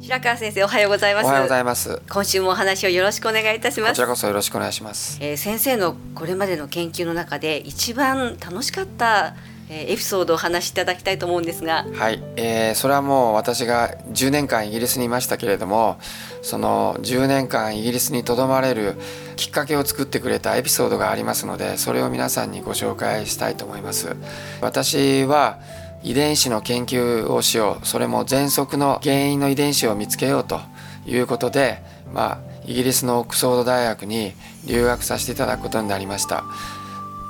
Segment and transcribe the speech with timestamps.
[0.00, 1.26] 白川先生おはようございます。
[1.26, 2.00] おはようございます。
[2.08, 3.90] 今週もお話をよろしくお願いいたします。
[3.90, 5.18] こちらこそよろしくお願いします。
[5.20, 9.34] えー、先生のこれまでの研究の中で一番楽しかった
[9.70, 11.84] えーエピソードをお話しいただきたいと思うんですが。
[11.92, 15.98] はい、えー、それはもう私が10年間イギリスにいましたけれども
[16.42, 18.94] その10年間イギリスにとどまれる
[19.36, 24.16] きっかけを作ってくれたエピソードがありますのでそれを皆さんにご紹介したいと思います。
[24.62, 25.58] 私は
[26.02, 27.86] 遺伝子の研究をしよう。
[27.86, 30.60] それも喘息の原因の遺伝子を見つけようと
[31.06, 34.32] いうことでまあイギリスのオックスフォード大学に
[34.66, 36.44] 留学させていただくことになりました。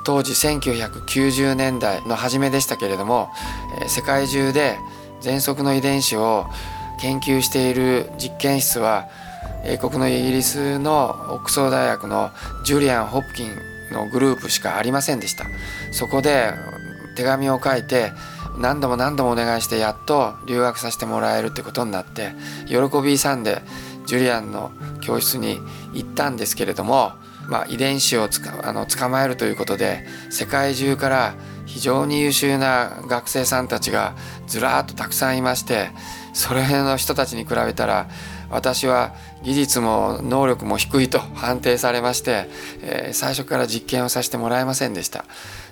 [0.05, 3.29] 当時1990年代の初めでしたけれども、
[3.81, 4.77] えー世界中で
[5.21, 6.45] 喘息の遺伝子を
[6.99, 9.07] 研究している実験室は
[9.63, 12.31] 英国のイギリスのオックスフォード大学の
[12.63, 13.55] ジュリアン・ホプキン
[13.91, 15.45] のグループしかありませんでした。
[15.91, 16.53] そこで
[17.15, 18.11] 手紙を書いて
[18.59, 22.33] 何度も何度もお願いしてやっと留学させてもらえるってことになって
[22.67, 23.61] 喜び勇んで
[24.05, 25.59] ジュリアンの教室に
[25.93, 27.13] 行ったんですけれども、
[27.47, 34.15] まあ、遺伝子をつかあの捕まえるということで世界中から非常に優秀な学生さんたちが
[34.47, 35.89] ずらーっとたくさんいまして
[36.33, 38.09] それの人たちに比べたら
[38.49, 42.45] 私は技術も能力も低いと判定されまして、
[42.81, 45.25] えー最初から実験をさせてもらえませんでした。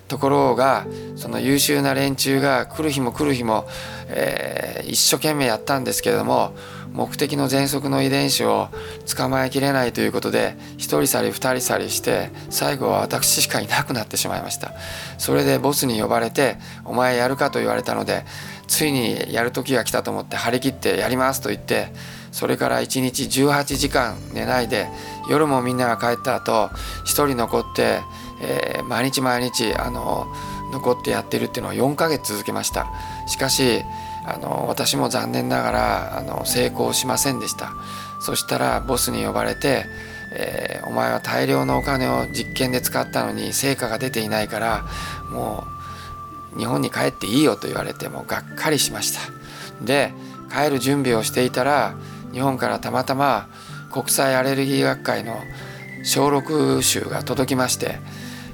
[0.08, 3.66] ところがその優秀な連中が来る日も来る日も、
[4.08, 6.54] えー一生懸命やったんですけれども
[6.92, 8.68] 目的の喘息の遺伝子を
[9.14, 14.72] 捕まえきれないということで一人去り二人去りして最後は私しかいなくなってしまいました
[15.18, 18.24] それでボスに呼ばれて「お前やるか?」と言われたので
[18.66, 21.92] ついにやる時が来たと思って張り切ってやりますと言って
[22.32, 24.88] それから1日18時間寝ないで
[25.28, 26.70] 夜もみんなが帰った後
[27.04, 28.00] 一人残って、
[28.40, 30.26] えー毎日毎日あの
[30.72, 32.86] 残ってやってるっていうのを4ヶ月続けました。
[33.26, 33.82] しかし
[34.26, 37.72] あの私も残念ながらあの成功しませんでした。
[38.20, 39.84] そしたらボスに呼ばれて、
[40.32, 44.84] えーお前は大量のお金を実験で使ったのに成果が出ていないから
[45.30, 45.64] も
[46.56, 49.20] う日本に帰っていいよと言われてもうがっかりしました。
[49.84, 50.12] で
[50.50, 51.94] 帰る準備をしていたら
[52.32, 53.48] 日本からたまたま
[53.92, 55.36] 国際アレルギー学会の
[56.08, 57.98] 小録集が届きまして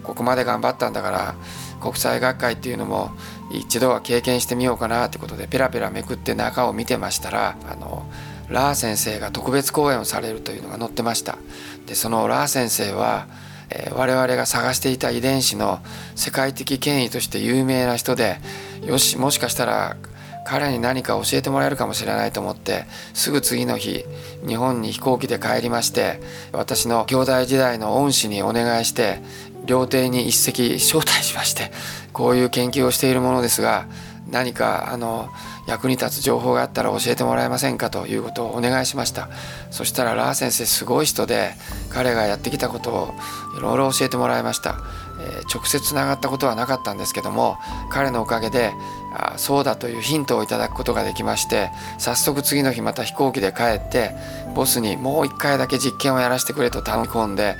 [0.02, 1.34] ここまで頑張ったんだから
[1.80, 3.12] 国際学会っていうのも
[3.52, 8.10] 一度は経験してみようかなってことでペラペラめくって中を見てましたらあの
[8.48, 11.38] ラー先生が特別講演をされるというのが載ってました。
[11.86, 13.28] でそのラー先生は、
[13.70, 15.78] えー我々が探していた遺伝子の
[16.16, 18.38] 世界的権威として有名な人で
[18.82, 19.96] よしもしかしたら
[20.44, 24.04] 彼に何か教えてもらえるかもしれないと思ってすぐ次の日
[24.46, 26.20] 日本に飛行機で帰りまして
[26.52, 29.20] 私の兄弟時代の恩師にお願いして
[29.64, 31.70] 料亭に一席招待しまして
[32.12, 33.86] こういう研究をしているものですが
[34.30, 35.28] 何かあの
[35.66, 39.28] 役に立つ情報があったら教えてもらえませんかということをお願いしました。
[39.70, 41.52] そしたらラー先生すごい人で
[41.90, 43.14] 彼がやってきたことを
[43.56, 44.76] いろいろ教えてもらいました、
[45.24, 47.58] えー直接つながったことはなかったんですけども
[47.90, 48.72] 彼のおかげで
[49.12, 54.10] あそうだというヒントをいただくことができまして早速次の日また飛行機で帰って
[54.54, 57.56] ボスにもう一回だけ実験をやらせてくれと頼み込んで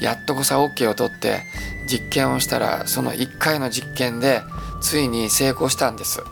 [0.00, 1.42] やっとこさ OK を取って
[1.86, 4.42] 実験をしたらその1回の実験で
[4.80, 6.22] ついに成功したんです。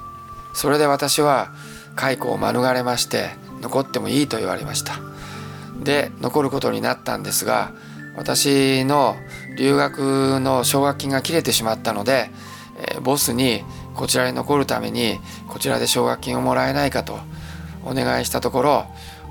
[0.54, 1.52] それで私は
[1.94, 3.30] 解雇を免れまして
[3.60, 4.94] 残ってもいいと言われました。
[5.80, 7.72] で残ることになったんですが
[8.18, 9.16] 私の
[9.56, 12.30] 留学の奨学金が切れてしまったので、
[12.96, 13.64] えボスに
[13.94, 15.18] こちらに残るために
[15.48, 17.18] こちらで奨学金をもらえないかと
[17.84, 18.86] お願いしたところ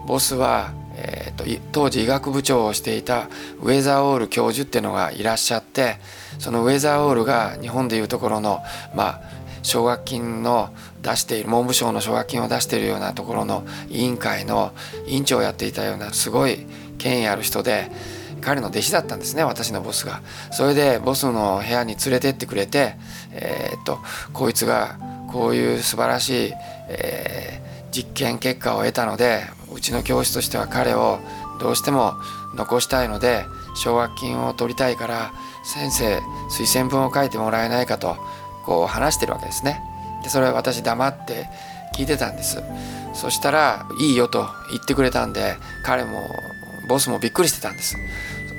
[0.06, 3.30] ボスは、えーと当時医学部長をしていた
[3.62, 5.98] ウェザーオール教授っていうのがいらっしゃって
[6.40, 8.62] そのウェザーオールが日本でいうところの
[8.96, 9.22] まあ
[9.64, 14.72] 奨学金の出している文部省の奨学金を出しているようなところの委員会の
[15.08, 16.66] 委員長をやっていたようなすごい
[16.98, 17.92] 権威ある人で
[18.47, 20.22] 彼の弟子だったんですね私のボスが。
[20.52, 22.96] それでボスの部屋に連れてってくれて、
[23.34, 24.00] えーっと
[24.31, 24.97] こいつが
[25.34, 26.53] こういう素晴らしい、
[26.88, 29.41] えー実験結果を得たので
[29.74, 31.19] うちの教師としては彼を
[31.60, 32.13] どうしても
[32.56, 33.45] 残したいので
[33.75, 35.31] 奨学金を取りたいから
[35.63, 36.19] 先生
[36.51, 38.18] 推薦文を書いてもらえないかと
[38.66, 39.81] こう話してるわけですね。
[40.21, 41.50] でそれは私黙って
[41.95, 42.62] 聞いてたんです。
[43.13, 46.30] そしたら「いいよ」と言ってくれたんで彼も
[46.88, 47.95] ボスもびっくりしてたんです。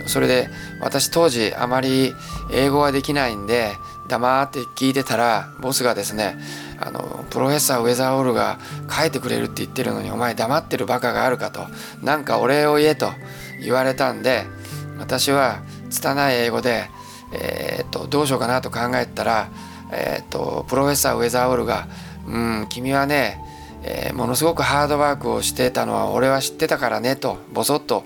[0.09, 0.51] それで
[0.81, 2.15] 私当時あまり
[2.51, 3.77] 英語はできないんで
[4.09, 6.39] 黙って聞いてたらボスがですね
[6.81, 8.59] あのプロフェッサーウェザーオールが
[8.91, 11.67] 書いてくれるって言ってるのにお前黙ってるバカがあるかと
[12.03, 13.11] なんかお礼を言えと
[13.61, 14.45] 言われたんで
[14.99, 15.61] 私は
[15.91, 16.89] 拙い英語で、
[17.33, 19.51] えーっとどうしようかなと考えたら、
[19.93, 21.87] えーっとプロフェッサーウェザーオールが
[22.27, 22.31] 「う
[22.63, 23.41] ん君はね、
[23.83, 28.05] えー、ものすごくハードワークをしてたのは俺は知ってたからねとボソッと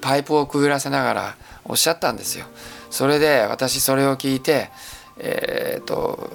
[0.00, 2.46] パイプをくぐらせながらおっしゃったんですよ。
[2.90, 4.70] それで私それを聞いて、
[5.18, 6.30] えーと、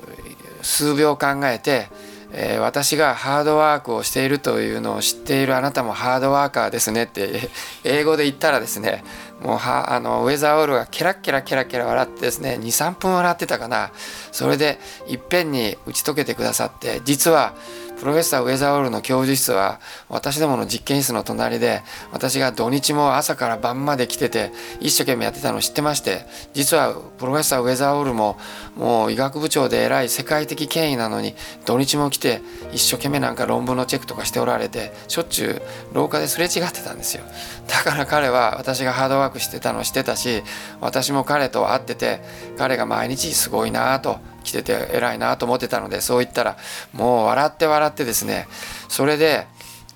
[0.61, 1.87] 数秒考えて、
[2.33, 7.49] えー、私がハードワークをしているというのを知っているあなたもハードワーカーですねって
[7.83, 9.03] 英語で言ったらですね
[9.41, 13.91] もうはあのウェザーオールがケラッケラケラケラ笑ってですね23分笑ってたかな。
[14.31, 17.53] それでいっぺんに打ち解けてくださって実は
[17.99, 21.81] プロフェッサーウェザーオールの教授室は私どもの実験室の隣で
[22.11, 28.37] 私が土日も朝から晩まで来てて一生懸命やってたのを知ってまして実はプロフェッサーウェザーオールも
[28.75, 31.33] もう医学部長で偉い世界的権威なのに
[31.65, 32.41] 土日も来て
[32.71, 35.61] 一生懸命なんか論文のチェックとかしておられてしょっちゅう
[35.93, 37.23] 廊下ですれ違ってたんですよ。
[37.67, 40.43] だから彼は私がハードワークしてたのを知ってたし
[40.81, 42.21] 私も彼と会ってて
[42.57, 46.57] 彼が毎日すごいなと来てて偉いなと思ってたのでそう言ったら
[46.93, 48.47] もう笑って笑ってですね
[48.89, 49.47] それで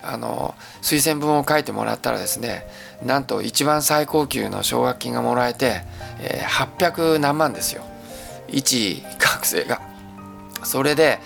[0.04, 2.66] あの推薦文を書いてもらったらですね
[3.04, 5.84] なんと一番最高級の奨学金がもらえて、
[6.20, 7.84] えー、800何万ですよ
[8.48, 9.82] 一学生が。
[10.64, 11.20] それで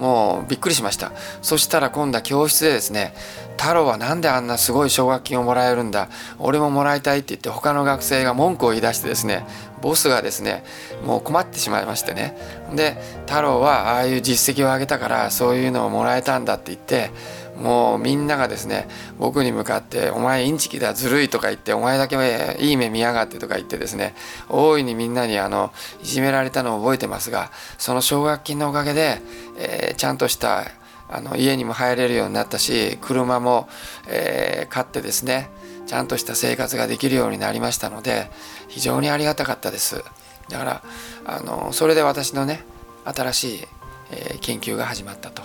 [0.00, 1.12] もうびっくりしました。
[1.42, 3.14] そしたら今度は教室でですね
[3.56, 6.08] 太郎は何であんなすごい奨学金をもらえるんだ？
[6.38, 9.44] 俺ももらいたいって言って他の学生が文句を言い出してですね
[9.82, 10.64] ボスがですね
[11.04, 12.36] もう困ってしまいましてね。
[12.74, 17.10] で太郎はああいう実績を上げたからそういうのをもらえたんだって言って
[17.60, 22.16] もうみんながですね僕に向かって「お前インチキだずるい」とか言って「お前だけ
[22.58, 24.14] いい目見やがって」とか言ってですね
[24.48, 25.70] 大いにみんなにあの
[26.02, 29.20] いじめられたのを覚えてますがその奨学金のおかげで、
[29.58, 30.64] えー、ちゃんとした
[31.10, 33.68] あの家にも入れるようになったし車も、
[34.08, 35.50] えー、買ってですね
[35.86, 38.30] ちゃんとした生活ができるようになりましたので
[38.68, 40.02] 非常にありがたかったです
[40.48, 40.82] だから
[41.26, 42.64] あのそれで私のね
[43.04, 43.64] 新しい、
[44.12, 45.42] えー、研究が始まったと。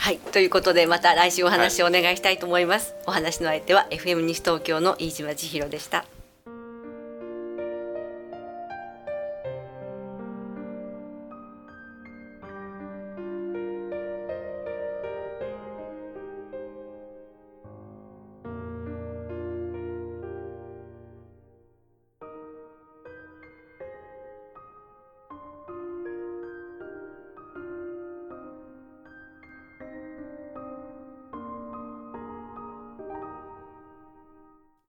[0.00, 0.18] はい。
[0.18, 6.06] ということでまた来週お話をお願いしたいと思います、はい、お話の相手は FM 西東京の飯島千尋でした。